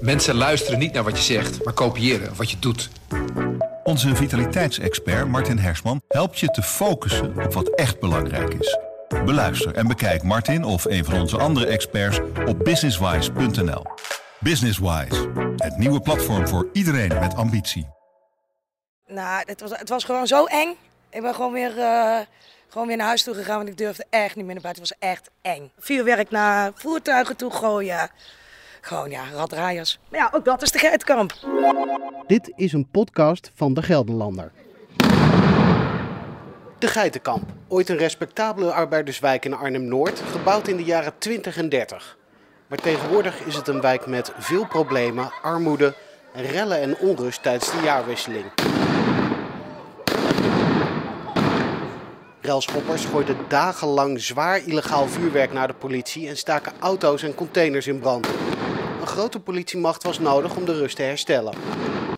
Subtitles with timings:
[0.00, 2.90] Mensen luisteren niet naar wat je zegt, maar kopiëren wat je doet.
[3.84, 8.78] Onze vitaliteitsexpert Martin Hersman helpt je te focussen op wat echt belangrijk is.
[9.24, 13.82] Beluister en bekijk Martin of een van onze andere experts op businesswise.nl.
[14.40, 17.88] Businesswise, het nieuwe platform voor iedereen met ambitie.
[19.06, 20.76] Nou, het was, het was gewoon zo eng.
[21.10, 22.18] Ik ben gewoon weer, eh,
[22.68, 24.82] gewoon weer naar huis toe gegaan, want ik durfde echt niet meer naar buiten.
[24.82, 25.70] Het was echt eng.
[25.78, 28.10] Vuurwerk naar voertuigen toe gooien.
[28.80, 29.98] Gewoon ja, raddraaiers.
[30.10, 31.32] Maar ja, ook dat is de geitkamp.
[32.26, 34.52] Dit is een podcast van De Gelderlander.
[36.78, 42.16] De Geitenkamp, ooit een respectabele arbeiderswijk in Arnhem-Noord, gebouwd in de jaren 20 en 30.
[42.66, 45.94] Maar tegenwoordig is het een wijk met veel problemen, armoede,
[46.32, 48.44] rellen en onrust tijdens de jaarwisseling.
[52.40, 57.98] Relschoppers gooiden dagenlang zwaar illegaal vuurwerk naar de politie en staken auto's en containers in
[57.98, 58.26] brand.
[59.08, 61.54] Een grote politiemacht was nodig om de rust te herstellen.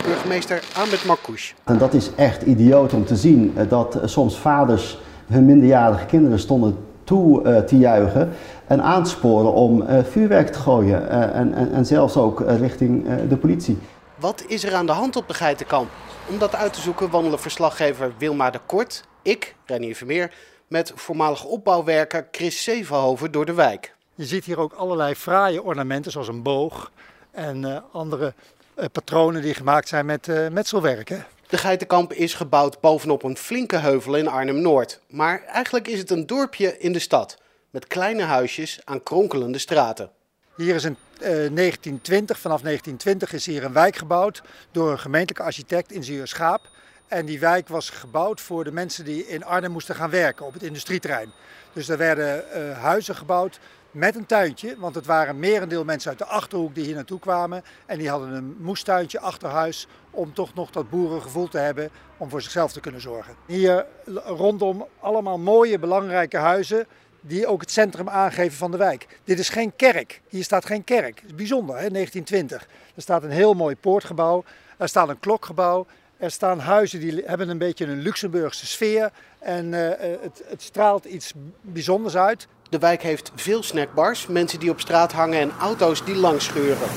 [0.05, 1.55] Burgemeester Ahmed Marcouch.
[1.65, 6.07] En dat is echt idioot om te zien eh, dat eh, soms vaders hun minderjarige
[6.07, 8.33] kinderen stonden toe eh, te juichen
[8.67, 13.37] en aan te sporen om vuurwerk te gooien en, en, en zelfs ook richting de
[13.37, 13.79] politie.
[14.17, 15.91] Wat is er aan de hand op de Geitenkamp?
[16.29, 20.33] Om dat uit te zoeken wandelen verslaggever Wilma de Kort, ik, Renier Vermeer,
[20.69, 23.99] met voormalig opbouwwerker Chris Zevenhoven door de wijk.
[24.21, 26.93] Je ziet hier ook allerlei fraaie ornamenten, zoals een boog
[27.31, 28.35] en eh, andere
[28.75, 31.09] eh, patronen die gemaakt zijn met eh, metselwerk.
[31.09, 31.19] Hè?
[31.49, 35.01] De Geitenkamp is gebouwd bovenop een flinke heuvel in Arnhem-Noord.
[35.09, 37.39] Maar eigenlijk is het een dorpje in de stad,
[37.71, 40.11] met kleine huisjes aan kronkelende straten.
[40.57, 45.43] Hier is in eh, 1920, vanaf 1920 is hier een wijk gebouwd door een gemeentelijke
[45.43, 46.61] architect, ingenieur Schaap.
[47.09, 50.53] En die wijk was gebouwd voor de mensen die in Arnhem moesten gaan werken op
[50.53, 51.33] het industrieterrein.
[51.73, 53.59] Dus er werden eh, huizen gebouwd
[53.91, 57.63] met een tuintje, want het waren merendeel mensen uit de Achterhoek die hier naartoe kwamen.
[57.87, 62.31] En die hadden een moestuintje achter huis om toch nog dat boerengevoel te hebben om
[62.31, 63.35] voor zichzelf te kunnen zorgen.
[63.47, 63.87] Hier
[64.25, 66.87] rondom allemaal mooie, belangrijke huizen
[67.21, 69.07] die ook het centrum aangeven van de wijk.
[69.25, 70.21] Dit is geen kerk.
[70.29, 71.17] Hier staat geen kerk.
[71.17, 71.91] Dat is bijzonder, hè?
[71.91, 72.69] 1920.
[72.95, 74.45] Er staat een heel mooi poortgebouw.
[74.77, 75.87] Er staat een klokgebouw.
[76.17, 79.11] Er staan huizen die hebben een beetje een Luxemburgse sfeer.
[79.39, 82.49] En eh, eh, het, het straalt iets bijzonders uit.
[82.71, 86.89] De wijk heeft veel snackbars, mensen die op straat hangen en auto's die langs scheuren.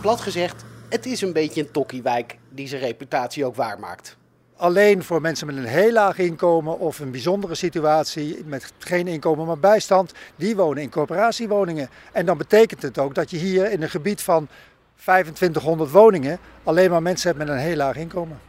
[0.00, 4.16] Plat gezegd, het is een beetje een tokkiewijk die zijn reputatie ook waarmaakt.
[4.56, 9.46] Alleen voor mensen met een heel laag inkomen of een bijzondere situatie met geen inkomen
[9.46, 11.90] maar bijstand, die wonen in corporatiewoningen.
[12.12, 14.48] En dan betekent het ook dat je hier in een gebied van
[14.94, 18.40] 2500 woningen alleen maar mensen hebt met een heel laag inkomen.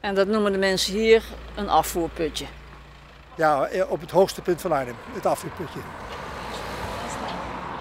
[0.00, 1.24] En dat noemen de mensen hier
[1.54, 2.46] een afvoerputje.
[3.36, 5.80] Ja, op het hoogste punt van Arnhem, het afvoerputje.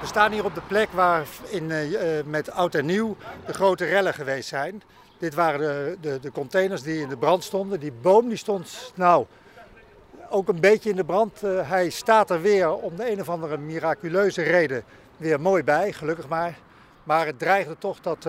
[0.03, 3.15] We staan hier op de plek waar in, eh, eh, met oud en nieuw
[3.45, 4.83] de grote rellen geweest zijn.
[5.17, 7.79] Dit waren de, de, de containers die in de brand stonden.
[7.79, 9.25] Die boom die stond nou
[10.29, 11.43] ook een beetje in de brand.
[11.43, 14.83] Eh, hij staat er weer om de een of andere miraculeuze reden
[15.17, 16.57] weer mooi bij, gelukkig maar.
[17.03, 18.21] Maar het dreigde toch dat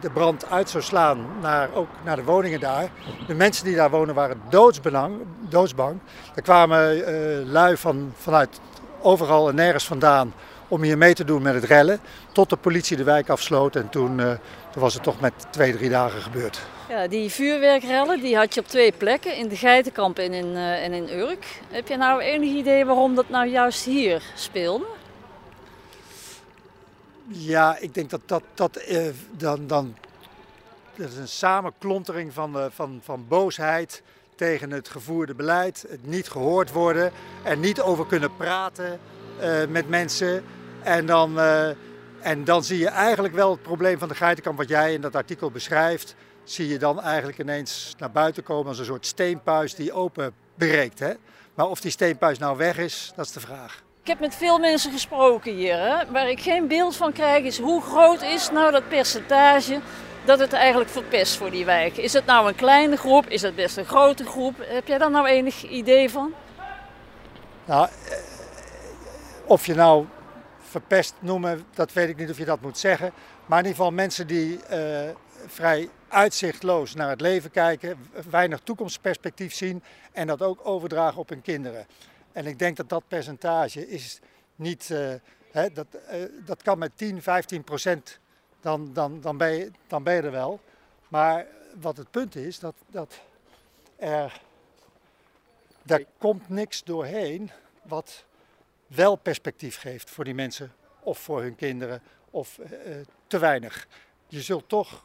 [0.00, 2.90] de brand uit zou slaan naar, ook naar de woningen daar.
[3.26, 4.40] De mensen die daar wonen waren
[5.48, 5.98] doodsbang.
[6.34, 7.02] Er kwamen
[7.50, 8.60] lui van, vanuit
[9.06, 10.32] overal en nergens vandaan
[10.68, 12.00] om hier mee te doen met het rellen.
[12.32, 14.30] Tot de politie de wijk afsloot en toen, eh,
[14.72, 16.60] toen was het toch met twee, drie dagen gebeurd.
[16.88, 20.84] Ja, die vuurwerkrellen die had je op twee plekken, in de Geitenkamp en in, eh,
[20.84, 21.60] en in Urk.
[21.70, 24.86] Heb je nou enig idee waarom dat nou juist hier speelde?
[27.26, 29.94] Ja, ik denk dat dat, dat eh, dan, dan
[30.94, 34.02] dat is een samenklontering van, van, van boosheid
[34.36, 37.12] tegen het gevoerde beleid, het niet gehoord worden,
[37.44, 38.98] er niet over kunnen praten
[39.38, 40.44] eh, met mensen.
[40.82, 41.68] En dan, eh,
[42.20, 45.14] en dan zie je eigenlijk wel het probleem van de geitenkamp wat jij in dat
[45.14, 46.14] artikel beschrijft,
[46.44, 50.98] zie je dan eigenlijk ineens naar buiten komen als een soort steenpuis die open breekt.
[50.98, 51.12] Hè?
[51.54, 53.84] Maar of die steenpuis nou weg is, dat is de vraag.
[54.02, 55.78] Ik heb met veel mensen gesproken hier.
[55.78, 56.12] Hè?
[56.12, 59.80] Waar ik geen beeld van krijg is hoe groot is nou dat percentage
[60.26, 61.96] dat het eigenlijk verpest voor die wijk.
[61.96, 63.26] Is het nou een kleine groep?
[63.26, 64.54] Is het best een grote groep?
[64.58, 66.34] Heb jij daar nou enig idee van?
[67.64, 68.16] Nou, eh,
[69.46, 70.06] of je nou
[70.60, 73.12] verpest noemen, dat weet ik niet of je dat moet zeggen.
[73.46, 75.10] Maar in ieder geval mensen die eh,
[75.46, 77.98] vrij uitzichtloos naar het leven kijken,
[78.30, 79.82] weinig toekomstperspectief zien
[80.12, 81.86] en dat ook overdragen op hun kinderen.
[82.32, 84.20] En ik denk dat dat percentage is
[84.56, 85.86] niet, eh, dat,
[86.44, 88.18] dat kan met 10, 15 procent,
[88.66, 90.60] dan, dan, dan, ben je, dan ben je er wel.
[91.08, 91.46] Maar
[91.80, 93.20] wat het punt is, dat, dat
[93.96, 94.40] er,
[95.86, 97.50] er komt niks doorheen
[97.82, 98.24] wat
[98.86, 102.70] wel perspectief geeft voor die mensen of voor hun kinderen of eh,
[103.26, 103.86] te weinig.
[104.26, 105.04] Je zult toch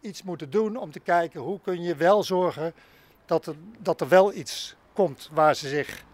[0.00, 2.74] iets moeten doen om te kijken hoe kun je wel zorgen
[3.26, 6.04] dat er, dat er wel iets komt waar ze zich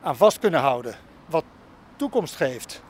[0.00, 0.98] aan vast kunnen houden.
[1.26, 1.44] Wat
[1.96, 2.83] toekomst geeft.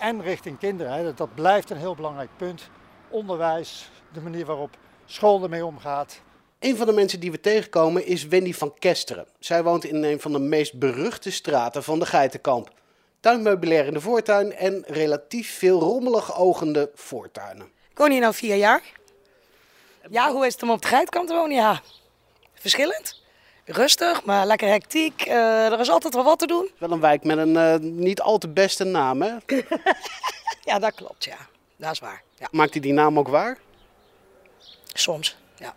[0.00, 2.70] En richting kinderen, hè, dat, dat blijft een heel belangrijk punt.
[3.08, 4.76] Onderwijs, de manier waarop
[5.06, 6.20] school ermee omgaat.
[6.58, 9.26] Een van de mensen die we tegenkomen is Wendy van Kesteren.
[9.38, 12.70] Zij woont in een van de meest beruchte straten van de Geitenkamp.
[13.20, 17.66] Tuinmeubilair in de voortuin en relatief veel rommelig ogende voortuinen.
[17.90, 18.82] Ik woon hier nu vier jaar.
[20.10, 21.56] Ja, hoe is het om op de Geitkamp te wonen?
[21.56, 21.80] Ja,
[22.54, 23.22] verschillend.
[23.64, 25.20] Rustig, maar lekker hectiek.
[25.22, 26.70] Eh, er is altijd wel wat te doen.
[26.78, 29.32] Wel een wijk met een eh, niet al te beste naam, hè?
[30.64, 31.36] Ja, dat klopt, ja.
[31.76, 32.22] Dat is waar.
[32.38, 33.58] Ja, Maakt hij die naam ook waar?
[34.94, 35.74] soms, ja.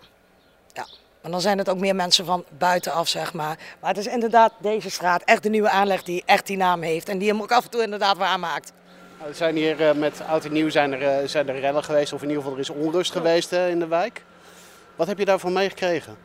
[0.74, 0.86] ja.
[1.22, 3.58] Maar dan zijn het ook meer mensen van buitenaf, zeg maar.
[3.80, 7.10] Maar het is inderdaad deze straat, echt de nieuwe aanleg die echt die naam heeft.
[7.10, 8.72] En die hem ook af en toe inderdaad waarmaakt.
[9.18, 12.14] Nou, Er zijn hier eh, met oud en nieuw zijn er, zijn er rellen geweest,
[12.14, 14.24] of in ieder geval er is onrust geweest in de wijk.
[14.96, 16.18] Wat heb je daarvan meegekregen?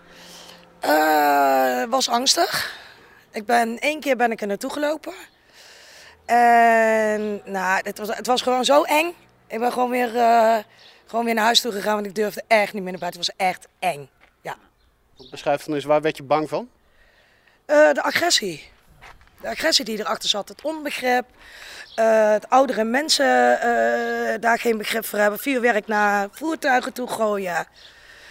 [0.80, 2.76] Eh, was angstig.
[3.32, 5.12] Ik ben één keer ben ik er naartoe gelopen.
[6.25, 9.14] En nou, het was, het was gewoon zo eng.
[9.46, 10.56] Ik ben gewoon weer, eh,
[11.06, 13.20] gewoon weer naar huis toe gegaan, want ik durfde echt niet meer naar buiten.
[13.20, 14.08] Het was echt eng.
[14.40, 14.56] Ja.
[15.30, 16.69] Beschrijf dan eens, waar werd je bang van?
[17.66, 18.70] Eh, de agressie.
[19.40, 21.25] De agressie die erachter zat, het onbegrip.
[21.94, 23.26] het oudere mensen
[24.40, 25.38] daar geen begrip voor hebben.
[25.38, 27.66] Vuurwerk naar voertuigen toe gooien.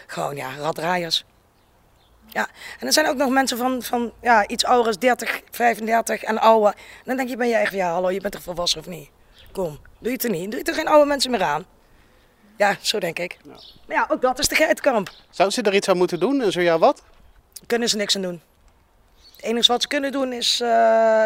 [0.08, 1.26] Gewoon ja, raddraaiers.
[2.38, 2.48] Ja,
[2.80, 6.38] en er zijn ook nog mensen van, van ja, iets ouder als 30, 35 en
[6.38, 6.74] ouder.
[6.74, 9.10] En dan denk je, ben je echt, ja hallo, je bent toch volwassen of niet?
[9.52, 10.52] Kom, doe je het er niet.
[10.52, 11.66] Doe je er geen oude mensen meer aan.
[12.58, 13.38] Ja, zo denk ik.
[13.46, 15.10] Maar ja, ook dat is de geitkamp.
[15.30, 17.04] Zou ze er iets aan moeten doen en zo ja wat?
[17.66, 18.42] kunnen ze niks aan doen.
[19.36, 21.26] Het enige wat ze kunnen doen is eh,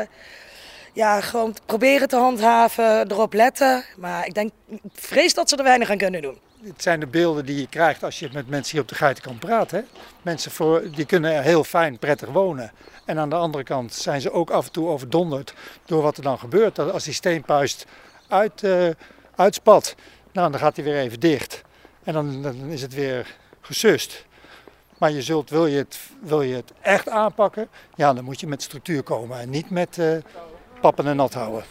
[0.93, 3.83] ja, gewoon proberen te handhaven, erop letten.
[3.97, 4.51] Maar ik denk,
[4.93, 6.38] vrees dat ze er weinig aan kunnen doen.
[6.63, 9.39] Het zijn de beelden die je krijgt als je met mensen hier op de Geitenkamp
[9.39, 9.71] praat.
[9.71, 9.81] Hè?
[10.21, 12.71] Mensen voor, die kunnen heel fijn, prettig wonen.
[13.05, 15.53] En aan de andere kant zijn ze ook af en toe overdonderd
[15.85, 16.79] door wat er dan gebeurt.
[16.79, 17.85] Als die steenpuist
[18.27, 18.89] uit, eh,
[19.35, 19.95] uitspat,
[20.31, 21.61] nou, dan gaat hij weer even dicht.
[22.03, 24.25] En dan, dan is het weer gesust.
[24.97, 28.47] Maar je zult, wil, je het, wil je het echt aanpakken, ja, dan moet je
[28.47, 29.39] met structuur komen.
[29.39, 30.17] En niet met eh,
[30.81, 31.63] pappen en nat houden.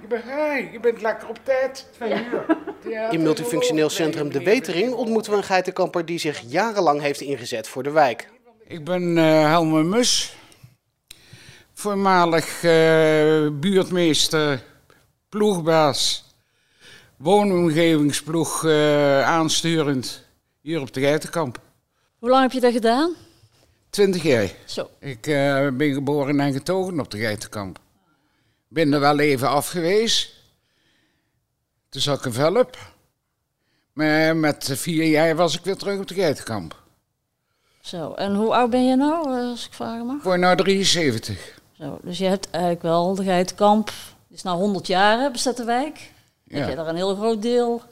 [0.00, 1.86] Je bent, hey, je bent lekker op tijd.
[1.92, 3.12] Twee uur.
[3.12, 7.82] In multifunctioneel centrum De Wetering ontmoeten we een geitenkamper die zich jarenlang heeft ingezet voor
[7.82, 8.28] de wijk.
[8.66, 10.36] Ik ben eh Helmer Mus,
[11.72, 14.62] voormalig eh, buurtmeester,
[15.28, 16.24] ploegbaas,
[17.16, 20.24] woonomgevingsploeg eh, aansturend
[20.60, 21.60] hier op de Geitenkamp.
[22.18, 23.14] Hoe lang heb je dat gedaan?
[23.90, 24.50] Twintig jaar.
[24.64, 24.90] Zo.
[24.98, 27.78] Ik eh, ben geboren en getogen op de Geitenkamp.
[28.72, 30.32] Ben er wel even af geweest.
[31.88, 32.76] Toen zat ik een velp.
[33.92, 36.82] Maar met vier jaar was ik weer terug op de Geitenkamp.
[37.80, 38.12] Zo.
[38.12, 40.16] En hoe oud ben je nou, eh, als ik vragen mag?
[40.16, 41.58] Ik word nou 73.
[41.72, 41.98] Zo.
[42.02, 43.86] Dus je hebt eigenlijk wel de Geitenkamp.
[43.88, 46.10] Het is nou 100 jaar, hè, bestaat de wijk.
[46.48, 46.68] Heb Ja.
[46.68, 47.82] je daar een heel groot deel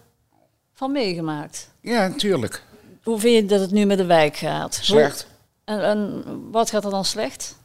[0.74, 1.68] van meegemaakt?
[1.80, 2.62] Ja, natuurlijk.
[3.02, 4.76] Hoe vind je dat het nu met de wijk gaat?
[4.76, 5.26] Hoe- Slecht.
[5.64, 7.56] En, en wat gaat er dan slecht?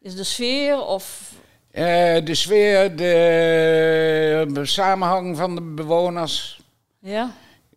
[0.00, 1.32] Is de sfeer of...
[1.70, 6.60] Eh, de sfeer, de samenhang van de bewoners.
[7.00, 7.30] Ja?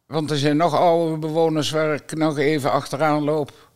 [0.08, 3.70] Want er zijn nog oude bewoners waar ik nog even achteraan loop.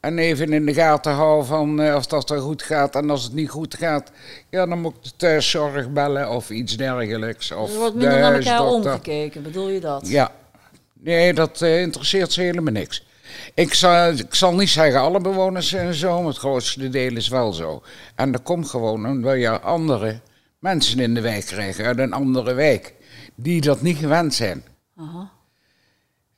[0.00, 2.94] En even in de gaten hou van eh, of dat er goed gaat.
[2.94, 4.10] En als het niet goed gaat,
[4.50, 7.52] ja, dan moet ik de thuiszorg bellen of iets dergelijks.
[7.52, 10.08] Of Er wordt de minder naar elkaar omgekeken, bedoel je dat?
[10.08, 10.32] Ja.
[10.92, 13.06] Nee, dat eh, interesseert ze helemaal niks.
[13.54, 17.28] Ik zal, ik zal niet zeggen alle bewoners zijn zo, maar het grootste deel is
[17.28, 17.82] wel zo.
[18.14, 20.20] En dat komt gewoon omdat je andere
[20.58, 22.94] mensen in de wijk krijgt uit een andere wijk.
[23.34, 24.64] Die dat niet gewend zijn.
[24.96, 25.30] Aha.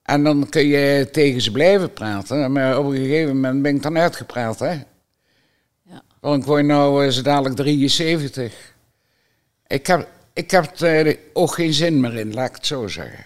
[0.02, 2.52] En dan kun je tegen ze blijven praten.
[2.52, 4.72] Maar op een gegeven moment ben ik dan uitgepraat, hè.
[5.82, 6.02] Ja.
[6.20, 8.74] Want ik word nou eh, zo dadelijk 73.
[9.66, 13.24] Ik heb, ik heb er ook geen zin meer in, laat ik het zo zeggen.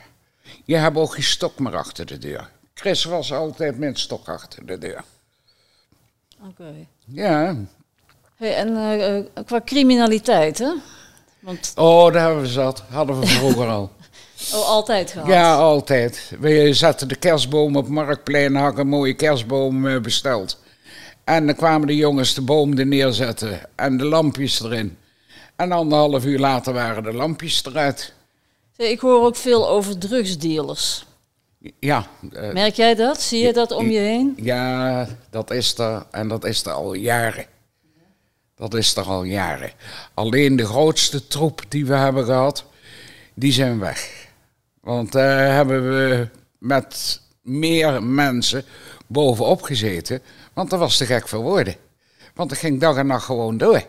[0.64, 2.50] Je hebt ook geen stok meer achter de deur.
[2.78, 5.04] Chris was altijd met stok achter de deur.
[6.48, 6.74] Oké.
[7.04, 7.56] Ja.
[8.36, 10.72] Hey, en eh, eh, qua criminaliteit, hè?
[11.40, 12.82] Want, Oh, daar hebben we zat.
[12.88, 13.90] Hadden we vroeger al.
[14.54, 15.28] oh, altijd gehad.
[15.28, 16.32] Ja, altijd.
[16.40, 20.58] We zetten de kerstboom op Marktplein, hadden een mooie kerstboom eh, besteld.
[21.24, 24.98] En dan kwamen de jongens de boom er neerzetten en de lampjes erin.
[25.56, 28.12] En anderhalf uur later waren de lampjes eruit.
[28.76, 31.06] Ik hoor ook veel over drugsdealers.
[31.78, 33.20] Ja, eh, Merk jij dat?
[33.20, 34.34] Zie je dat om je heen?
[34.36, 36.06] ja, dat is er.
[36.10, 37.46] En dat is er al jaren.
[38.54, 39.70] Dat is er al jaren.
[40.14, 42.64] Alleen de grootste troep die we hebben gehad,
[43.34, 44.26] die zijn weg.
[44.80, 48.64] Want daar hebben we met meer mensen
[49.06, 50.22] bovenop gezeten.
[50.52, 51.76] Want dat was te gek voor woorden.
[52.34, 53.82] Want het ging dag en nacht gewoon door.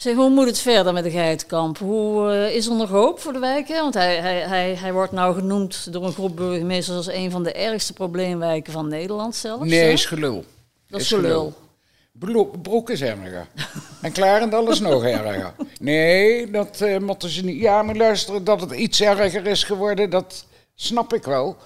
[0.00, 1.78] Zeg, hoe moet het verder met de geitenkamp?
[1.78, 3.80] Hoe eh, is er nog hoop voor de wijken?
[3.80, 7.42] Want hij, hij, hij, hij wordt nou genoemd door een groep burgemeesters als een van
[7.42, 9.64] de ergste probleemwijken van Nederland zelfs.
[9.64, 9.90] Nee, hè?
[9.90, 10.44] is gelul.
[10.88, 11.54] Dat is gelul.
[12.62, 13.46] Broek is erger.
[14.02, 15.54] En Klarendal is nog erger.
[15.80, 17.60] Nee, dat eh, moeten ze niet.
[17.60, 21.56] Ja, maar luister, dat het iets erger is geworden, dat snap ik wel.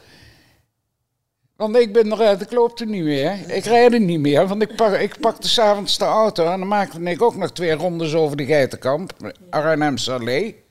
[1.64, 3.50] Want ik ben eruit, ik loop er niet meer.
[3.50, 6.68] Ik rijd er niet meer, want ik, pak, ik pakte s'avonds de auto en dan
[6.68, 10.62] maakte ik ook nog twee rondes over de Geitenkamp, Arnhemse Allee.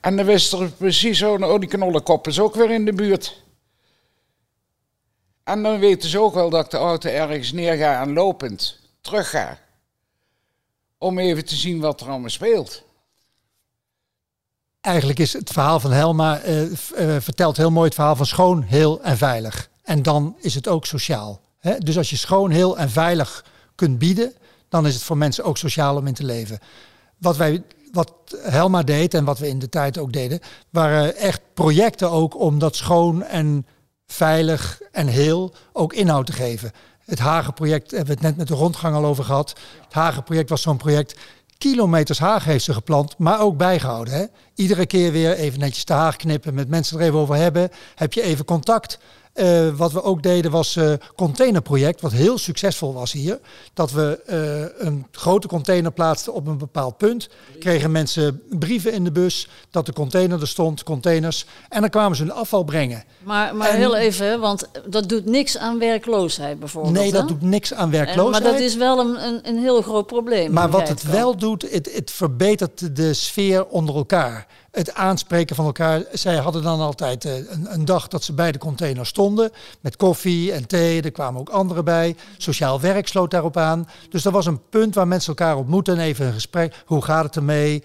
[0.00, 3.42] En dan wist er precies zo, oh die knollenkop is ook weer in de buurt.
[5.44, 8.78] En dan weten ze ook wel dat ik de auto ergens neer ga en lopend
[9.00, 9.58] terug ga.
[10.98, 12.82] Om even te zien wat er allemaal speelt.
[14.80, 18.62] Eigenlijk is het verhaal van Helma eh, eh, vertelt heel mooi het verhaal van schoon,
[18.62, 19.67] heel en veilig.
[19.88, 21.40] En dan is het ook sociaal.
[21.58, 21.78] Hè?
[21.78, 24.32] Dus als je schoon, heel en veilig kunt bieden,
[24.68, 26.58] dan is het voor mensen ook sociaal om in te leven.
[27.18, 30.40] Wat wij, wat Helma deed en wat we in de tijd ook deden,
[30.70, 33.66] waren echt projecten ook om dat schoon en
[34.06, 36.72] veilig en heel ook inhoud te geven.
[37.04, 39.54] Het Hagenproject hebben we het net met de rondgang al over gehad.
[39.84, 41.18] Het Hagenproject was zo'n project.
[41.58, 44.14] Kilometers haag heeft ze geplant, maar ook bijgehouden.
[44.14, 44.24] Hè?
[44.54, 47.70] Iedere keer weer even netjes de haag knippen, met mensen er even over hebben.
[47.94, 48.98] Heb je even contact.
[49.32, 53.38] Eh, wat we ook deden was eh containerproject, wat heel succesvol was hier.
[53.74, 57.28] Dat we eh, een grote container plaatsten op een bepaald punt.
[57.58, 61.46] Kregen mensen brieven in de bus dat de container er stond, containers.
[61.68, 63.04] En dan kwamen ze hun afval brengen.
[63.22, 66.94] Maar, maar En- heel even, want dat doet niks aan werkloosheid bijvoorbeeld.
[66.94, 67.26] Nee, dat hè?
[67.28, 68.42] doet niks aan En- werkloosheid.
[68.42, 70.52] maar dat is wel een, een, een heel groot probleem.
[70.52, 74.46] Maar wat het wel doet, het, het verbetert de sfeer onder elkaar.
[74.78, 76.02] Het aanspreken van elkaar.
[76.12, 79.50] Zij hadden dan altijd eh, een, een dag dat ze bij de container stonden.
[79.80, 81.02] Met koffie en thee.
[81.02, 82.16] Er kwamen ook anderen bij.
[82.36, 83.88] Sociaal werk sloot daarop aan.
[84.10, 85.94] Dus dat was een punt waar mensen elkaar ontmoeten.
[85.94, 86.82] En even een gesprek.
[86.86, 87.84] Hoe gaat het ermee?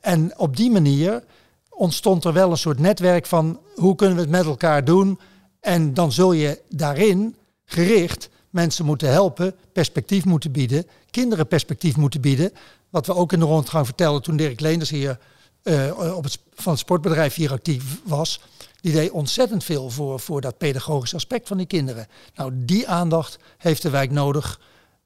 [0.00, 1.24] En op die manier
[1.70, 5.18] ontstond er wel een soort netwerk van hoe kunnen we het met elkaar doen.
[5.60, 12.20] En dan zul je daarin gericht mensen moeten helpen, perspectief moeten bieden, kinderen perspectief moeten
[12.20, 12.52] bieden.
[12.90, 15.18] Wat we ook in de rondgang vertelden toen Dirk Leenders hier
[15.66, 18.40] eh, op het, van het sportbedrijf hier actief was.
[18.80, 22.06] Die deed ontzettend veel voor, voor dat pedagogisch aspect van die kinderen.
[22.34, 24.60] Nou, die aandacht heeft de wijk nodig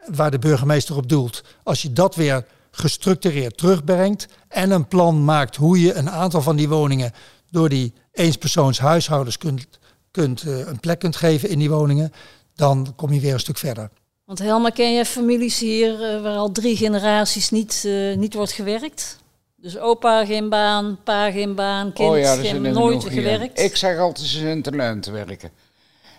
[0.07, 1.43] waar de burgemeester op doelt.
[1.63, 6.57] Als je dat weer gestructureerd terugbrengt en een plan maakt hoe je een aantal van
[6.57, 7.13] die woningen
[7.51, 9.67] door die eenspersoons huishoudens kunt,
[10.11, 12.13] kunt, eh, een plek kunt geven in die woningen,
[12.55, 13.91] dan kom je weer een stuk verder.
[14.25, 19.20] Want Helma, ken jij families hier eh, waar al drie generaties niet, niet wordt gewerkt?
[19.63, 23.13] Dus opa geen baan, pa geen baan, kind oh ja, geen, nooit hier.
[23.13, 23.61] gewerkt.
[23.61, 25.51] Ik zeg altijd, ze zijn te lui te werken.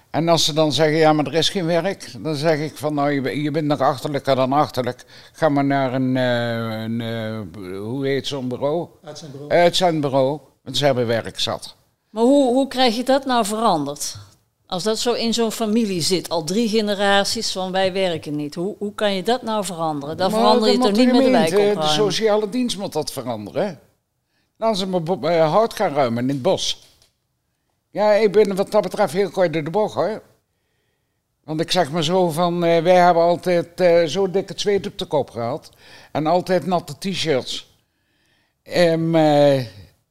[0.10, 2.93] En als ze dan zeggen, ja, maar er is geen werk, dan zeg ik van,
[2.93, 5.03] nou, je, ben- je bent nog achterlijker dan achterlijk.
[5.33, 8.88] Ga maar naar een, eh, een eh, hoe heet zo'n bureau?
[9.48, 10.39] Uitzendbureau.
[10.63, 11.75] Want ze hebben werk zat.
[12.10, 14.17] Maar hoe, hoe krijg je dat nou veranderd?
[14.71, 18.55] Als dat zo in zo'n familie zit, al drie generaties van wij werken niet.
[18.55, 20.17] Hoe, hoe kan je dat nou veranderen?
[20.17, 23.79] Dan Maar verander je toch niet met de wijk De sociale dienst moet dat veranderen.
[24.57, 26.87] Dan ze maar hout gaan ruimen in het bos.
[27.89, 30.21] Ja, ik ben wat dat betreft heel kort door de bocht hoor.
[31.43, 34.97] Want ik zeg maar zo van, eh, wij hebben altijd eh, zo dikke zweet op
[34.97, 35.69] de kop gehad.
[36.11, 37.75] En altijd natte t-shirts.
[38.63, 39.65] En eh,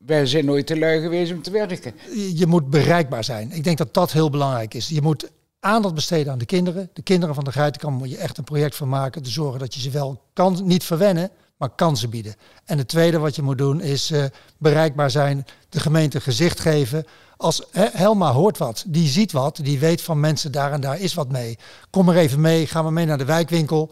[0.07, 1.95] wij zijn nooit te lui geweest om te werken.
[2.35, 3.53] Je- moet bereikbaar zijn.
[3.53, 4.89] Ik denk dat dat heel belangrijk is.
[4.89, 5.31] Je moet
[5.61, 6.91] aandacht besteden aan de kinderen.
[6.93, 9.23] De kinderen van de Geitenkamp moet je echt een project van maken.
[9.23, 12.35] Te zorgen dat je ze wel kan, niet verwennen, maar kansen bieden.
[12.65, 14.25] En het tweede wat je moet doen is eh,
[14.59, 15.47] bereikbaar zijn.
[15.69, 17.07] De gemeente gezicht geven.
[17.37, 21.15] Als Helma hoort wat, die ziet wat, die weet van mensen daar en daar is
[21.15, 21.59] wat mee.
[21.91, 23.91] Kom er even mee, ga maar mee naar de wijkwinkel.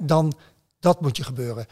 [0.00, 0.32] Dan,
[0.80, 1.66] dat moet je gebeuren.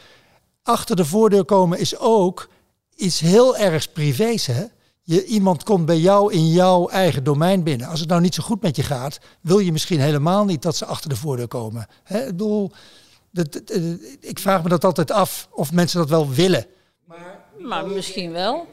[0.62, 2.48] Achter de voordeur komen is ook
[2.98, 4.46] iets heel erg privés.
[4.46, 4.64] Hè?
[5.02, 7.88] Je, iemand komt bij jou in jouw eigen domein binnen.
[7.88, 10.76] Als het nou niet zo goed met je gaat, wil je misschien helemaal niet dat
[10.76, 11.86] ze achter de voordeur komen.
[12.04, 12.20] Hè?
[12.20, 12.70] Ik bedoel,
[13.30, 13.82] dat, dat, eh,
[14.20, 16.66] ik vraag me dat altijd af of mensen dat wel willen.
[17.58, 18.66] Maar misschien wel.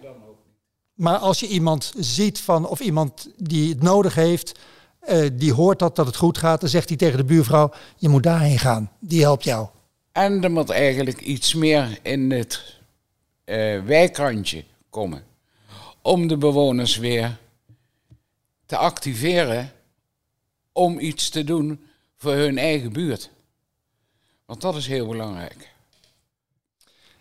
[0.93, 4.59] Maar als je iemand ziet van, of iemand die het nodig heeft,
[4.99, 8.09] eh, die hoort dat, dat het goed gaat, dan zegt hij tegen de buurvrouw, je
[8.09, 9.67] moet daarheen gaan, die helpt jou.
[10.11, 12.74] En er moet eigenlijk iets meer in het
[13.85, 15.23] wijkrandje komen.
[16.01, 17.37] Om de bewoners weer
[18.65, 19.71] te activeren
[20.71, 21.85] om iets te doen
[22.17, 23.29] voor hun eigen buurt.
[24.45, 25.73] Want dat is heel belangrijk.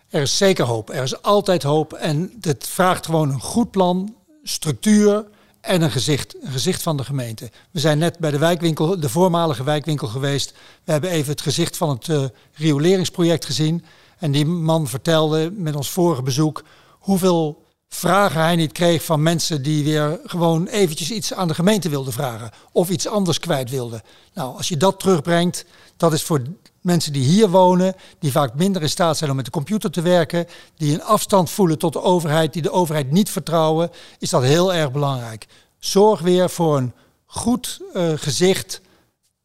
[0.09, 0.90] Er is zeker hoop.
[0.90, 1.93] Er is altijd hoop.
[1.93, 5.25] En het vraagt gewoon een goed plan, structuur
[5.61, 6.43] en een gezicht.
[6.43, 7.50] Een gezicht van de gemeente.
[7.71, 10.54] We zijn net bij de wijkwinkel, de voormalige wijkwinkel geweest.
[10.85, 13.85] We hebben even het gezicht van het uh, rioleringsproject gezien.
[14.18, 19.62] En die man vertelde met ons vorige bezoek hoeveel vragen hij niet kreeg van mensen
[19.62, 22.50] die weer gewoon eventjes iets aan de gemeente wilden vragen.
[22.73, 24.02] Of iets anders kwijt wilden.
[24.35, 25.64] Nou, als je dat terugbrengt,
[25.97, 26.42] dat is voor
[26.80, 30.02] mensen die hier wonen, die vaak minder in staat zijn om met de computer te
[30.02, 34.42] werken, die een afstand voelen tot de overheid, die de overheid niet vertrouwen, is dat
[34.42, 35.47] heel erg belangrijk.
[35.78, 36.92] Zorg weer voor een
[37.26, 38.80] goed uh, gezicht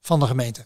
[0.01, 0.65] van de gemeente.